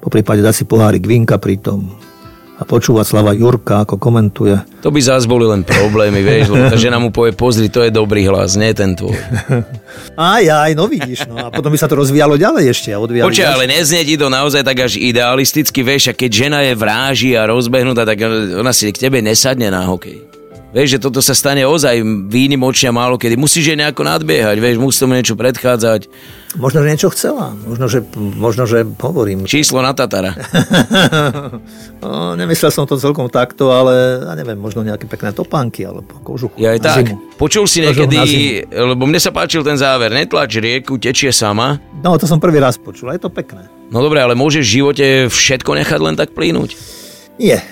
po 0.05 0.13
prípade 0.13 0.46
dať 0.46 0.53
si 0.53 0.70
pohárik 0.70 1.10
vinka 1.10 1.41
pri 1.41 1.58
tom. 1.58 1.89
A 2.55 2.63
počúvať 2.63 3.03
Slava 3.03 3.35
Jurka, 3.35 3.83
ako 3.83 4.00
komentuje. 4.00 4.55
To 4.79 4.88
by 4.88 5.00
zás 5.03 5.27
boli 5.27 5.43
len 5.43 5.67
problémy, 5.67 6.24
vieš, 6.24 6.55
lebo 6.55 6.71
tá 6.71 6.77
žena 6.79 7.03
mu 7.03 7.12
povie, 7.12 7.35
pozri, 7.35 7.67
to 7.67 7.83
je 7.83 7.91
dobrý 7.91 8.24
hlas, 8.31 8.55
nie 8.55 8.71
ten 8.71 8.95
tvoj. 8.95 9.15
Aj, 10.15 10.43
aj, 10.43 10.71
no 10.75 10.88
vidíš, 10.88 11.27
no 11.27 11.35
a 11.39 11.47
potom 11.51 11.71
by 11.71 11.79
sa 11.79 11.91
to 11.91 12.00
rozvíjalo 12.00 12.39
ďalej 12.39 12.71
ešte. 12.71 12.91
Počkaj, 12.95 13.47
ale 13.47 13.67
neznie 13.67 14.03
ti 14.03 14.15
to 14.15 14.31
naozaj 14.31 14.63
tak 14.63 14.88
až 14.88 14.95
idealisticky, 15.00 15.83
vieš, 15.83 16.12
a 16.12 16.13
keď 16.15 16.31
žena 16.31 16.59
je 16.63 16.75
vráži 16.75 17.31
a 17.35 17.47
rozbehnutá, 17.47 18.07
tak 18.07 18.24
ona 18.59 18.71
si 18.71 18.91
k 18.91 19.07
tebe 19.07 19.19
nesadne 19.19 19.67
na 19.67 19.88
hokej. 19.88 20.34
Vieš, 20.75 21.00
že 21.00 21.00
toto 21.00 21.24
sa 21.24 21.32
stane 21.32 21.63
ozaj 21.63 22.03
výnimočne 22.27 22.91
málo 22.91 23.15
kedy. 23.15 23.39
Musíš 23.39 23.72
jej 23.72 23.79
nejako 23.79 24.03
nadbiehať, 24.03 24.60
vieš, 24.60 24.75
musí 24.75 25.00
tomu 25.00 25.15
niečo 25.15 25.39
predchádzať. 25.39 26.12
Možno, 26.60 26.84
že 26.84 26.88
niečo 26.91 27.08
chcela. 27.15 27.55
Možno, 27.63 27.88
že, 27.88 28.03
možno, 28.15 28.67
že 28.67 28.84
hovorím. 28.84 29.48
Číslo 29.48 29.79
na 29.79 29.96
Tatara. 29.96 30.36
no, 32.03 32.36
nemyslel 32.36 32.75
som 32.75 32.84
to 32.84 33.00
celkom 33.00 33.32
takto, 33.32 33.72
ale 33.72 34.20
ja 34.27 34.36
neviem, 34.36 34.60
možno 34.60 34.84
nejaké 34.84 35.08
pekné 35.08 35.32
topánky 35.32 35.88
alebo 35.88 36.12
kožuchu. 36.27 36.60
Ja 36.60 36.75
aj 36.75 36.84
tak. 36.84 37.08
Zimu. 37.08 37.39
Počul 37.39 37.72
si 37.72 37.79
niekedy, 37.79 38.20
lebo 38.67 39.08
mne 39.08 39.20
sa 39.24 39.32
páčil 39.32 39.63
ten 39.63 39.79
záver, 39.79 40.12
netlač 40.12 40.60
rieku, 40.60 41.00
tečie 41.00 41.32
sama. 41.32 41.79
No, 42.03 42.20
to 42.20 42.27
som 42.27 42.44
prvý 42.44 42.60
raz 42.60 42.75
počul, 42.75 43.15
je 43.15 43.24
to 43.24 43.32
pekné. 43.32 43.63
No 43.96 44.03
dobre, 44.03 44.20
ale 44.20 44.36
môžeš 44.36 44.63
v 44.67 44.74
živote 44.84 45.05
všetko 45.32 45.72
nechať 45.72 46.00
len 46.03 46.20
tak 46.20 46.36
plínuť? 46.36 46.70
Nie, 47.39 47.63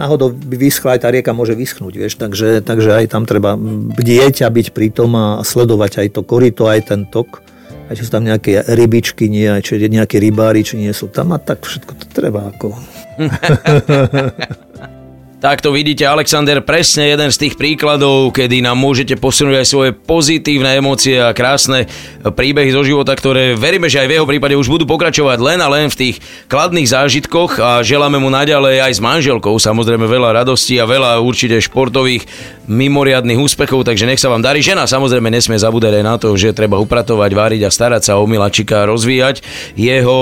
náhodou 0.00 0.32
vyschla, 0.32 0.96
aj 0.96 1.04
tá 1.04 1.08
rieka 1.12 1.36
môže 1.36 1.52
vyschnúť, 1.52 1.94
vieš, 2.00 2.16
takže, 2.16 2.64
takže 2.64 3.04
aj 3.04 3.12
tam 3.12 3.28
treba 3.28 3.60
bdieť 3.60 4.42
a 4.42 4.48
byť 4.48 4.72
pritom 4.72 5.12
a 5.12 5.26
sledovať 5.44 6.00
aj 6.00 6.08
to 6.16 6.20
korito, 6.24 6.64
aj 6.64 6.88
ten 6.88 7.04
tok, 7.04 7.44
aj 7.92 8.00
či 8.00 8.02
sú 8.08 8.10
tam 8.16 8.24
nejaké 8.24 8.64
rybičky, 8.64 9.28
nie, 9.28 9.44
aj 9.44 9.68
či 9.68 9.76
nejaké 9.84 10.16
rybári, 10.16 10.64
či 10.64 10.80
nie 10.80 10.92
sú 10.96 11.12
tam 11.12 11.36
a 11.36 11.38
tak 11.38 11.68
všetko 11.68 11.92
to 12.00 12.06
treba 12.08 12.48
ako... 12.48 12.72
Tak 15.40 15.64
to 15.64 15.72
vidíte, 15.72 16.04
Alexander, 16.04 16.60
presne 16.60 17.16
jeden 17.16 17.32
z 17.32 17.40
tých 17.40 17.56
príkladov, 17.56 18.28
kedy 18.36 18.60
nám 18.60 18.76
môžete 18.76 19.16
posunúť 19.16 19.64
aj 19.64 19.66
svoje 19.72 19.90
pozitívne 19.96 20.76
emócie 20.76 21.16
a 21.16 21.32
krásne 21.32 21.88
príbehy 22.20 22.68
zo 22.68 22.84
života, 22.84 23.16
ktoré 23.16 23.56
veríme, 23.56 23.88
že 23.88 24.04
aj 24.04 24.08
v 24.12 24.14
jeho 24.20 24.28
prípade 24.28 24.52
už 24.52 24.68
budú 24.68 24.84
pokračovať 24.84 25.40
len 25.40 25.64
a 25.64 25.72
len 25.72 25.88
v 25.88 25.96
tých 25.96 26.16
kladných 26.44 26.92
zážitkoch 26.92 27.56
a 27.56 27.80
želáme 27.80 28.20
mu 28.20 28.28
naďalej 28.28 28.84
aj 28.84 28.92
s 28.92 29.00
manželkou 29.00 29.56
samozrejme 29.56 30.04
veľa 30.04 30.44
radostí 30.44 30.76
a 30.76 30.84
veľa 30.84 31.24
určite 31.24 31.56
športových 31.56 32.28
mimoriadných 32.68 33.40
úspechov, 33.40 33.88
takže 33.88 34.04
nech 34.04 34.20
sa 34.20 34.28
vám 34.28 34.44
darí. 34.44 34.60
Žena 34.60 34.84
samozrejme 34.84 35.32
nesmie 35.32 35.56
zabúdať 35.56 35.98
aj 35.98 36.04
na 36.04 36.20
to, 36.20 36.36
že 36.36 36.52
treba 36.52 36.76
upratovať, 36.76 37.32
váriť 37.32 37.64
a 37.64 37.72
starať 37.72 38.12
sa 38.12 38.20
o 38.20 38.28
a 38.28 38.82
rozvíjať 38.84 39.40
jeho 39.72 40.18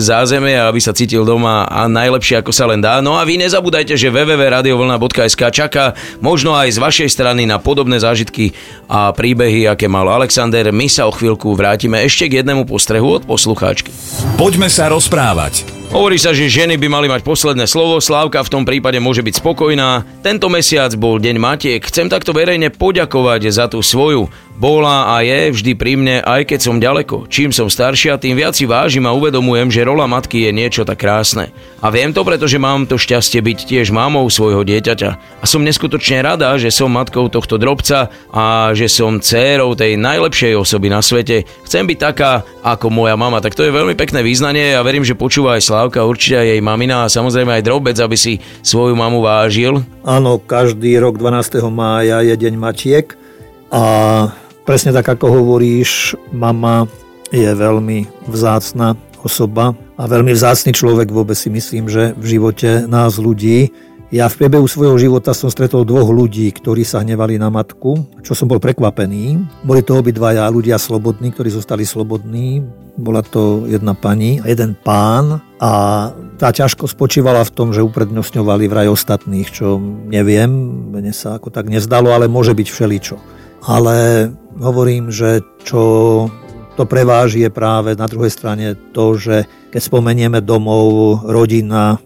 zázemie, 0.00 0.56
aby 0.56 0.80
sa 0.80 0.96
cítil 0.96 1.28
doma 1.28 1.68
a 1.68 1.84
najlepšie 1.92 2.40
ako 2.40 2.56
sa 2.56 2.64
len 2.72 2.80
dá. 2.80 3.04
No 3.04 3.20
a 3.20 3.28
vy 3.28 3.36
nezabúdajte, 3.36 4.00
že 4.00 4.08
www 4.08 4.61
radiovlna.sk 4.62 5.42
čaká 5.50 5.98
možno 6.22 6.54
aj 6.54 6.70
z 6.70 6.78
vašej 6.78 7.08
strany 7.10 7.42
na 7.50 7.58
podobné 7.58 7.98
zážitky 7.98 8.54
a 8.86 9.10
príbehy, 9.10 9.66
aké 9.66 9.90
mal 9.90 10.06
Alexander. 10.06 10.70
My 10.70 10.86
sa 10.86 11.10
o 11.10 11.12
chvíľku 11.12 11.58
vrátime 11.58 11.98
ešte 12.06 12.30
k 12.30 12.46
jednému 12.46 12.70
postrehu 12.70 13.18
od 13.18 13.26
poslucháčky. 13.26 13.90
Poďme 14.38 14.70
sa 14.70 14.86
rozprávať. 14.86 15.81
Hovorí 15.92 16.16
sa, 16.16 16.32
že 16.32 16.48
ženy 16.48 16.80
by 16.80 16.88
mali 16.88 17.04
mať 17.04 17.20
posledné 17.20 17.68
slovo, 17.68 18.00
Slávka 18.00 18.40
v 18.40 18.48
tom 18.48 18.64
prípade 18.64 18.96
môže 18.96 19.20
byť 19.20 19.44
spokojná. 19.44 20.08
Tento 20.24 20.48
mesiac 20.48 20.88
bol 20.96 21.20
Deň 21.20 21.36
Matiek. 21.36 21.84
Chcem 21.84 22.08
takto 22.08 22.32
verejne 22.32 22.72
poďakovať 22.72 23.52
za 23.52 23.68
tú 23.68 23.84
svoju. 23.84 24.32
Bola 24.56 25.12
a 25.12 25.24
je 25.24 25.52
vždy 25.52 25.72
pri 25.76 25.92
mne, 25.96 26.16
aj 26.24 26.48
keď 26.48 26.60
som 26.64 26.80
ďaleko. 26.80 27.28
Čím 27.28 27.52
som 27.52 27.68
staršia, 27.68 28.20
tým 28.20 28.36
viac 28.36 28.56
si 28.56 28.64
vážim 28.64 29.04
a 29.04 29.16
uvedomujem, 29.16 29.68
že 29.68 29.84
rola 29.84 30.08
matky 30.08 30.48
je 30.48 30.52
niečo 30.52 30.88
tak 30.88 31.00
krásne. 31.00 31.52
A 31.84 31.92
viem 31.92 32.12
to, 32.12 32.24
pretože 32.24 32.56
mám 32.56 32.88
to 32.88 32.96
šťastie 32.96 33.44
byť 33.44 33.58
tiež 33.68 33.92
mamou 33.92 34.24
svojho 34.32 34.64
dieťaťa. 34.64 35.10
A 35.40 35.44
som 35.44 35.60
neskutočne 35.60 36.24
rada, 36.24 36.56
že 36.56 36.72
som 36.72 36.88
matkou 36.88 37.28
tohto 37.28 37.60
drobca 37.60 38.08
a 38.32 38.72
že 38.72 38.88
som 38.88 39.20
dcérou 39.20 39.76
tej 39.76 40.00
najlepšej 40.00 40.56
osoby 40.56 40.88
na 40.88 41.04
svete. 41.04 41.44
Chcem 41.72 41.88
byť 41.88 42.04
taká 42.04 42.44
ako 42.60 42.92
moja 42.92 43.16
mama. 43.16 43.40
Tak 43.40 43.56
to 43.56 43.64
je 43.64 43.72
veľmi 43.72 43.96
pekné 43.96 44.20
význanie 44.20 44.76
a 44.76 44.84
verím, 44.84 45.08
že 45.08 45.16
počúva 45.16 45.56
aj 45.56 45.72
Slávka 45.72 46.04
určite 46.04 46.36
aj 46.36 46.48
jej 46.52 46.60
mamina 46.60 47.08
a 47.08 47.08
samozrejme 47.08 47.48
aj 47.48 47.64
drobec, 47.64 47.96
aby 47.96 48.12
si 48.12 48.44
svoju 48.60 48.92
mamu 48.92 49.24
vážil. 49.24 49.80
Áno, 50.04 50.36
každý 50.36 51.00
rok 51.00 51.16
12. 51.16 51.64
mája 51.72 52.20
je 52.28 52.36
deň 52.36 52.54
Matiek 52.60 53.16
a 53.72 53.84
presne 54.68 54.92
tak 54.92 55.16
ako 55.16 55.32
hovoríš, 55.32 56.12
mama 56.28 56.84
je 57.32 57.48
veľmi 57.48 58.04
vzácna 58.28 58.92
osoba 59.24 59.72
a 59.96 60.04
veľmi 60.04 60.36
vzácný 60.36 60.76
človek 60.76 61.08
vôbec 61.08 61.40
si 61.40 61.48
myslím, 61.48 61.88
že 61.88 62.12
v 62.20 62.36
živote 62.36 62.84
nás 62.84 63.16
ľudí 63.16 63.72
ja 64.12 64.28
v 64.28 64.44
priebehu 64.44 64.68
svojho 64.68 65.00
života 65.00 65.32
som 65.32 65.48
stretol 65.48 65.88
dvoch 65.88 66.12
ľudí, 66.12 66.52
ktorí 66.52 66.84
sa 66.84 67.00
hnevali 67.00 67.40
na 67.40 67.48
matku, 67.48 68.04
čo 68.20 68.36
som 68.36 68.44
bol 68.44 68.60
prekvapený. 68.60 69.40
Boli 69.64 69.80
to 69.80 69.96
obidvaja 69.96 70.44
ľudia 70.52 70.76
slobodní, 70.76 71.32
ktorí 71.32 71.48
zostali 71.48 71.88
slobodní. 71.88 72.60
Bola 73.00 73.24
to 73.24 73.64
jedna 73.64 73.96
pani 73.96 74.36
a 74.44 74.52
jeden 74.52 74.76
pán 74.76 75.40
a 75.56 75.72
tá 76.36 76.52
ťažko 76.52 76.92
spočívala 76.92 77.40
v 77.40 77.54
tom, 77.56 77.72
že 77.72 77.80
uprednostňovali 77.80 78.68
vraj 78.68 78.92
ostatných, 78.92 79.48
čo 79.48 79.80
neviem, 80.12 80.52
mne 80.92 81.16
sa 81.16 81.40
ako 81.40 81.48
tak 81.48 81.72
nezdalo, 81.72 82.12
ale 82.12 82.28
môže 82.28 82.52
byť 82.52 82.68
všeličo. 82.68 83.16
Ale 83.64 84.28
hovorím, 84.60 85.08
že 85.08 85.40
čo 85.64 85.80
to 86.76 86.84
preváži 86.84 87.48
je 87.48 87.50
práve 87.52 87.96
na 87.96 88.04
druhej 88.04 88.28
strane 88.28 88.76
to, 88.92 89.16
že 89.16 89.48
keď 89.72 89.80
spomenieme 89.80 90.44
domov, 90.44 91.24
rodina, 91.24 91.96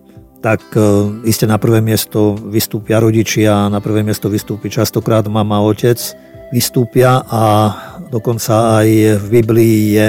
tak 0.40 0.62
e, 0.76 0.80
iste 1.26 1.48
na 1.48 1.56
prvé 1.56 1.80
miesto 1.80 2.36
vystúpia 2.36 3.00
rodičia, 3.00 3.68
na 3.72 3.80
prvé 3.80 4.02
miesto 4.06 4.28
vystúpi 4.28 4.70
častokrát 4.70 5.26
mama, 5.26 5.62
otec, 5.64 5.98
vystúpia 6.54 7.24
a 7.26 7.74
dokonca 8.08 8.82
aj 8.82 8.88
v 9.20 9.26
Biblii 9.28 9.78
je 9.96 10.06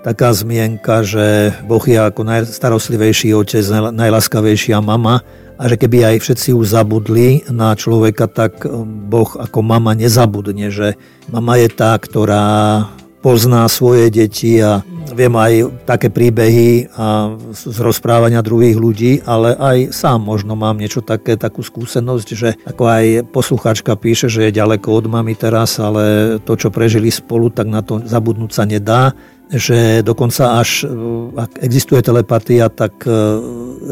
taká 0.00 0.32
zmienka, 0.32 1.04
že 1.04 1.52
Boh 1.68 1.82
je 1.84 1.98
ako 2.00 2.24
najstarostlivejší 2.24 3.36
otec, 3.36 3.64
najlaskavejšia 3.92 4.80
mama 4.80 5.20
a 5.60 5.62
že 5.68 5.76
keby 5.76 6.08
aj 6.08 6.16
všetci 6.24 6.56
už 6.56 6.72
zabudli 6.72 7.44
na 7.52 7.76
človeka, 7.76 8.30
tak 8.30 8.64
e, 8.64 8.72
Boh 8.84 9.28
ako 9.36 9.60
mama 9.60 9.92
nezabudne, 9.92 10.72
že 10.72 10.96
mama 11.28 11.60
je 11.60 11.68
tá, 11.68 11.96
ktorá 12.00 12.88
pozná 13.20 13.68
svoje 13.68 14.08
deti 14.08 14.56
a 14.60 14.80
viem 15.12 15.32
aj 15.36 15.84
také 15.84 16.08
príbehy 16.08 16.88
a 16.96 17.36
z 17.52 17.78
rozprávania 17.80 18.40
druhých 18.40 18.80
ľudí, 18.80 19.12
ale 19.28 19.52
aj 19.56 19.92
sám 19.92 20.24
možno 20.24 20.56
mám 20.56 20.80
niečo 20.80 21.04
také, 21.04 21.36
takú 21.36 21.60
skúsenosť, 21.60 22.28
že 22.32 22.56
ako 22.64 22.82
aj 22.88 23.04
poslucháčka 23.28 23.92
píše, 23.96 24.32
že 24.32 24.48
je 24.48 24.58
ďaleko 24.58 24.88
od 24.88 25.06
mami 25.12 25.36
teraz, 25.36 25.76
ale 25.76 26.36
to, 26.40 26.56
čo 26.56 26.72
prežili 26.72 27.12
spolu, 27.12 27.52
tak 27.52 27.68
na 27.68 27.84
to 27.84 28.00
zabudnúť 28.00 28.50
sa 28.52 28.64
nedá 28.64 29.12
že 29.50 30.06
dokonca 30.06 30.62
až 30.62 30.86
ak 31.34 31.58
existuje 31.58 31.98
telepatia, 32.06 32.70
tak 32.70 33.02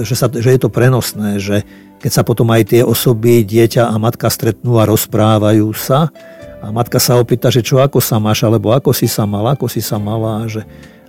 že, 0.07 0.15
sa, 0.15 0.31
že 0.31 0.55
je 0.55 0.61
to 0.63 0.71
prenosné, 0.71 1.43
že 1.43 1.67
keď 1.99 2.11
sa 2.15 2.23
potom 2.23 2.47
aj 2.55 2.63
tie 2.71 2.83
osoby, 2.87 3.43
dieťa 3.43 3.91
a 3.91 3.95
matka 3.99 4.31
stretnú 4.31 4.79
a 4.79 4.87
rozprávajú 4.87 5.67
sa, 5.75 6.15
a 6.59 6.75
matka 6.75 6.99
sa 6.99 7.19
opýta, 7.19 7.49
že 7.55 7.63
čo 7.63 7.79
ako 7.79 8.03
sa 8.03 8.19
máš, 8.19 8.43
alebo 8.43 8.75
ako 8.75 8.91
si 8.91 9.07
sa 9.07 9.25
mala, 9.25 9.55
ako 9.55 9.71
si 9.71 9.79
sa 9.79 9.97
mala, 9.97 10.47
že 10.51 10.67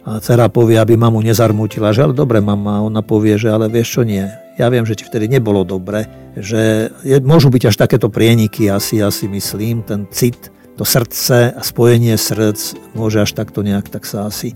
a 0.10 0.18
dcera 0.18 0.48
povie, 0.48 0.80
aby 0.80 0.96
mamu 0.96 1.20
nezarmútila, 1.22 1.92
že 1.92 2.08
ale 2.08 2.16
dobre 2.16 2.40
mama, 2.40 2.82
ona 2.82 3.04
povie, 3.04 3.36
že 3.36 3.52
ale 3.52 3.68
vieš 3.68 4.00
čo 4.00 4.02
nie, 4.08 4.26
ja 4.58 4.72
viem, 4.72 4.88
že 4.88 4.96
ti 4.96 5.04
vtedy 5.04 5.28
nebolo 5.28 5.68
dobre, 5.68 6.08
že 6.40 6.90
je, 7.04 7.18
môžu 7.20 7.52
byť 7.52 7.70
až 7.70 7.76
takéto 7.76 8.08
prieniky, 8.08 8.72
asi, 8.72 9.04
asi 9.04 9.28
myslím, 9.28 9.84
ten 9.84 10.08
cit, 10.10 10.50
to 10.80 10.88
srdce 10.88 11.52
a 11.52 11.62
spojenie 11.62 12.16
srdc 12.16 12.96
môže 12.96 13.22
až 13.22 13.36
takto 13.36 13.60
nejak, 13.60 13.92
tak 13.92 14.08
sa 14.08 14.26
asi 14.26 14.56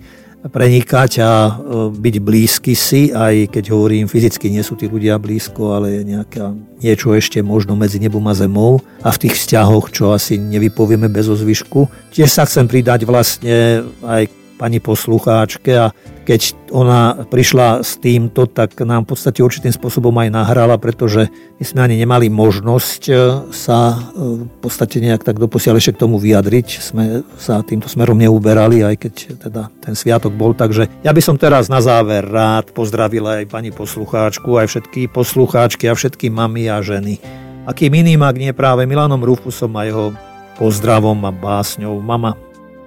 prenikať 0.52 1.12
a 1.24 1.32
e, 1.48 1.52
byť 1.96 2.16
blízky 2.20 2.76
si, 2.76 3.16
aj 3.16 3.48
keď 3.48 3.72
hovorím 3.72 4.12
fyzicky, 4.12 4.52
nie 4.52 4.60
sú 4.60 4.76
tí 4.76 4.92
ľudia 4.92 5.16
blízko, 5.16 5.80
ale 5.80 6.00
je 6.00 6.02
nejaká, 6.04 6.52
niečo 6.84 7.16
ešte 7.16 7.40
možno 7.40 7.80
medzi 7.80 7.96
nebom 8.04 8.24
a 8.28 8.36
zemou 8.36 8.84
a 9.00 9.10
v 9.12 9.22
tých 9.24 9.40
vzťahoch, 9.40 9.96
čo 9.96 10.12
asi 10.12 10.36
nevypovieme 10.36 11.08
bez 11.08 11.32
ozvyšku. 11.32 11.88
Tiež 12.12 12.28
sa 12.28 12.44
chcem 12.44 12.68
pridať 12.68 13.08
vlastne 13.08 13.88
aj 14.04 14.43
pani 14.64 14.80
poslucháčke 14.80 15.72
a 15.76 15.92
keď 16.24 16.72
ona 16.72 17.28
prišla 17.28 17.84
s 17.84 18.00
týmto, 18.00 18.48
tak 18.48 18.80
nám 18.80 19.04
v 19.04 19.12
podstate 19.12 19.44
určitým 19.44 19.76
spôsobom 19.76 20.16
aj 20.24 20.32
nahrala, 20.32 20.80
pretože 20.80 21.28
my 21.60 21.64
sme 21.68 21.84
ani 21.84 22.00
nemali 22.00 22.32
možnosť 22.32 23.02
e, 23.12 23.14
sa 23.52 23.92
e, 23.92 24.48
v 24.48 24.58
podstate 24.64 25.04
nejak 25.04 25.28
tak 25.28 25.36
doposiaľ 25.36 25.84
ešte 25.84 26.00
k 26.00 26.02
tomu 26.08 26.16
vyjadriť. 26.24 26.68
Sme 26.80 27.28
sa 27.36 27.60
týmto 27.60 27.92
smerom 27.92 28.16
neuberali, 28.16 28.88
aj 28.88 28.96
keď 29.04 29.14
teda 29.52 29.68
ten 29.84 30.00
sviatok 30.00 30.32
bol. 30.32 30.56
Takže 30.56 30.88
ja 31.04 31.12
by 31.12 31.20
som 31.20 31.36
teraz 31.36 31.68
na 31.68 31.84
záver 31.84 32.24
rád 32.24 32.72
pozdravil 32.72 33.28
aj 33.28 33.52
pani 33.52 33.76
poslucháčku, 33.76 34.48
aj 34.56 34.72
všetky 34.72 35.12
poslucháčky 35.12 35.92
a 35.92 35.98
všetky 36.00 36.32
mamy 36.32 36.72
a 36.72 36.80
ženy. 36.80 37.20
Akým 37.68 37.92
iným, 37.92 38.24
ak 38.24 38.40
nie 38.40 38.56
práve 38.56 38.88
Milanom 38.88 39.20
Rufusom 39.20 39.76
a 39.76 39.84
jeho 39.84 40.16
pozdravom 40.56 41.20
a 41.28 41.32
básňou. 41.36 42.00
Mama, 42.00 42.40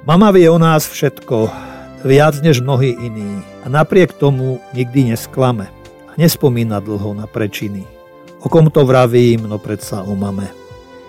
Mama 0.06 0.30
vie 0.30 0.46
o 0.46 0.54
nás 0.54 0.86
všetko, 0.86 1.50
viac 2.06 2.38
než 2.38 2.62
mnohí 2.62 2.94
iní. 2.94 3.42
A 3.62 3.66
napriek 3.66 4.14
tomu 4.14 4.62
nikdy 4.70 5.10
nesklame 5.10 5.66
a 6.06 6.14
nespomína 6.14 6.78
dlho 6.78 7.10
na 7.10 7.26
prečiny. 7.26 7.82
O 8.38 8.46
kom 8.46 8.70
to 8.70 8.86
vravím, 8.86 9.50
no 9.50 9.58
predsa 9.58 10.06
o 10.06 10.14
mame. 10.14 10.46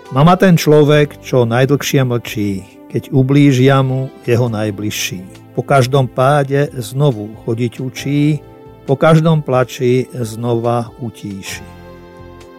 Mama 0.10 0.34
ten 0.34 0.58
človek, 0.58 1.22
čo 1.22 1.46
najdlhšie 1.46 2.02
mlčí, 2.10 2.50
keď 2.90 3.14
ublížia 3.14 3.86
mu 3.86 4.10
jeho 4.26 4.50
najbližší. 4.50 5.54
Po 5.54 5.62
každom 5.62 6.10
páde 6.10 6.74
znovu 6.74 7.38
chodiť 7.46 7.74
učí, 7.78 8.42
po 8.90 8.98
každom 8.98 9.46
plači 9.46 10.10
znova 10.10 10.90
utíši. 10.98 11.62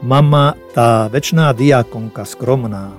Mama, 0.06 0.54
tá 0.70 1.10
väčšiná 1.10 1.50
diakonka 1.50 2.22
skromná, 2.22 2.94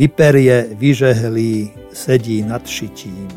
vyperie, 0.00 0.72
vyžehlí, 0.80 1.76
sedí 1.92 2.40
nad 2.40 2.64
šitím. 2.64 3.28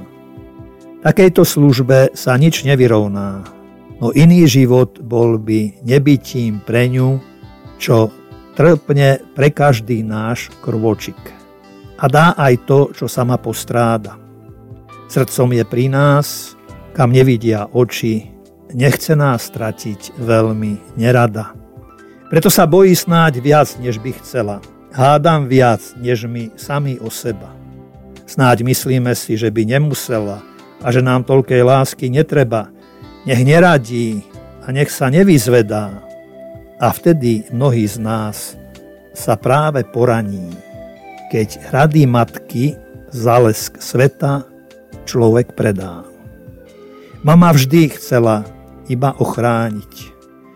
Takejto 1.03 1.43
službe 1.43 2.15
sa 2.15 2.39
nič 2.39 2.63
nevyrovná, 2.63 3.43
no 3.99 4.15
iný 4.15 4.47
život 4.47 5.03
bol 5.03 5.35
by 5.35 5.83
nebytím 5.83 6.63
pre 6.63 6.87
ňu, 6.87 7.19
čo 7.75 8.07
trpne 8.55 9.35
pre 9.35 9.51
každý 9.51 10.07
náš 10.07 10.47
krvočik. 10.63 11.19
A 11.99 12.07
dá 12.07 12.31
aj 12.39 12.63
to, 12.63 12.79
čo 12.95 13.11
sama 13.11 13.35
postráda. 13.35 14.15
Srdcom 15.11 15.51
je 15.51 15.63
pri 15.67 15.91
nás, 15.91 16.55
kam 16.95 17.11
nevidia 17.11 17.67
oči, 17.67 18.31
nechce 18.71 19.19
nás 19.19 19.51
stratiť 19.51 20.15
veľmi 20.15 20.95
nerada. 20.95 21.51
Preto 22.31 22.47
sa 22.47 22.63
bojí 22.63 22.95
snáď 22.95 23.43
viac, 23.43 23.75
než 23.83 23.99
by 23.99 24.15
chcela. 24.23 24.63
Hádam 24.93 25.49
viac, 25.49 25.81
než 25.97 26.29
my 26.29 26.53
sami 26.53 27.01
o 27.01 27.09
seba. 27.09 27.49
Snáď 28.29 28.61
myslíme 28.61 29.17
si, 29.17 29.33
že 29.33 29.49
by 29.49 29.65
nemusela 29.65 30.45
a 30.85 30.87
že 30.93 31.01
nám 31.01 31.25
toľkej 31.25 31.65
lásky 31.65 32.13
netreba. 32.13 32.69
Nech 33.25 33.41
neradí 33.41 34.21
a 34.61 34.69
nech 34.69 34.93
sa 34.93 35.09
nevyzvedá. 35.09 35.97
A 36.77 36.93
vtedy 36.93 37.49
mnohí 37.49 37.89
z 37.89 37.97
nás 38.05 38.53
sa 39.17 39.33
práve 39.33 39.81
poraní, 39.81 40.53
keď 41.33 41.73
hrady 41.73 42.05
matky 42.05 42.77
zálesk 43.09 43.81
sveta 43.81 44.45
človek 45.09 45.57
predá. 45.57 46.05
Mama 47.25 47.49
vždy 47.49 47.97
chcela 47.97 48.45
iba 48.85 49.17
ochrániť. 49.17 50.12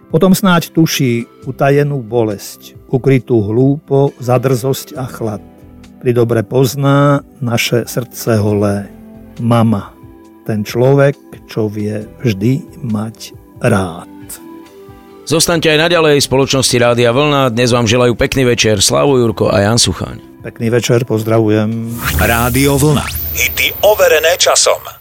Potom 0.07 0.31
snáď 0.31 0.71
tuší 0.71 1.27
utajenú 1.43 1.99
bolesť, 1.99 2.79
ukrytú 2.87 3.43
hlúpo, 3.43 4.15
zadrzosť 4.23 4.95
a 4.95 5.03
chlad. 5.03 5.43
Pri 5.99 6.15
dobre 6.15 6.47
pozná 6.47 7.27
naše 7.43 7.83
srdce 7.83 8.39
holé. 8.39 8.87
Mama, 9.43 9.91
ten 10.47 10.63
človek, 10.63 11.19
čo 11.51 11.67
vie 11.67 12.07
vždy 12.23 12.63
mať 12.87 13.35
rád. 13.59 14.07
Zostaňte 15.27 15.75
aj 15.75 15.91
naďalej 15.91 16.23
v 16.23 16.27
spoločnosti 16.31 16.75
Rádia 16.79 17.11
Vlna. 17.11 17.51
Dnes 17.51 17.75
vám 17.75 17.83
želajú 17.83 18.15
pekný 18.15 18.47
večer 18.47 18.79
Slavo 18.79 19.19
Jurko 19.19 19.51
a 19.51 19.59
Jan 19.59 19.75
Suchaň. 19.75 20.23
Pekný 20.39 20.71
večer, 20.71 21.03
pozdravujem. 21.03 21.91
Rádio 22.15 22.79
Vlna. 22.79 23.03
Hity 23.35 23.75
overené 23.83 24.39
časom. 24.39 24.96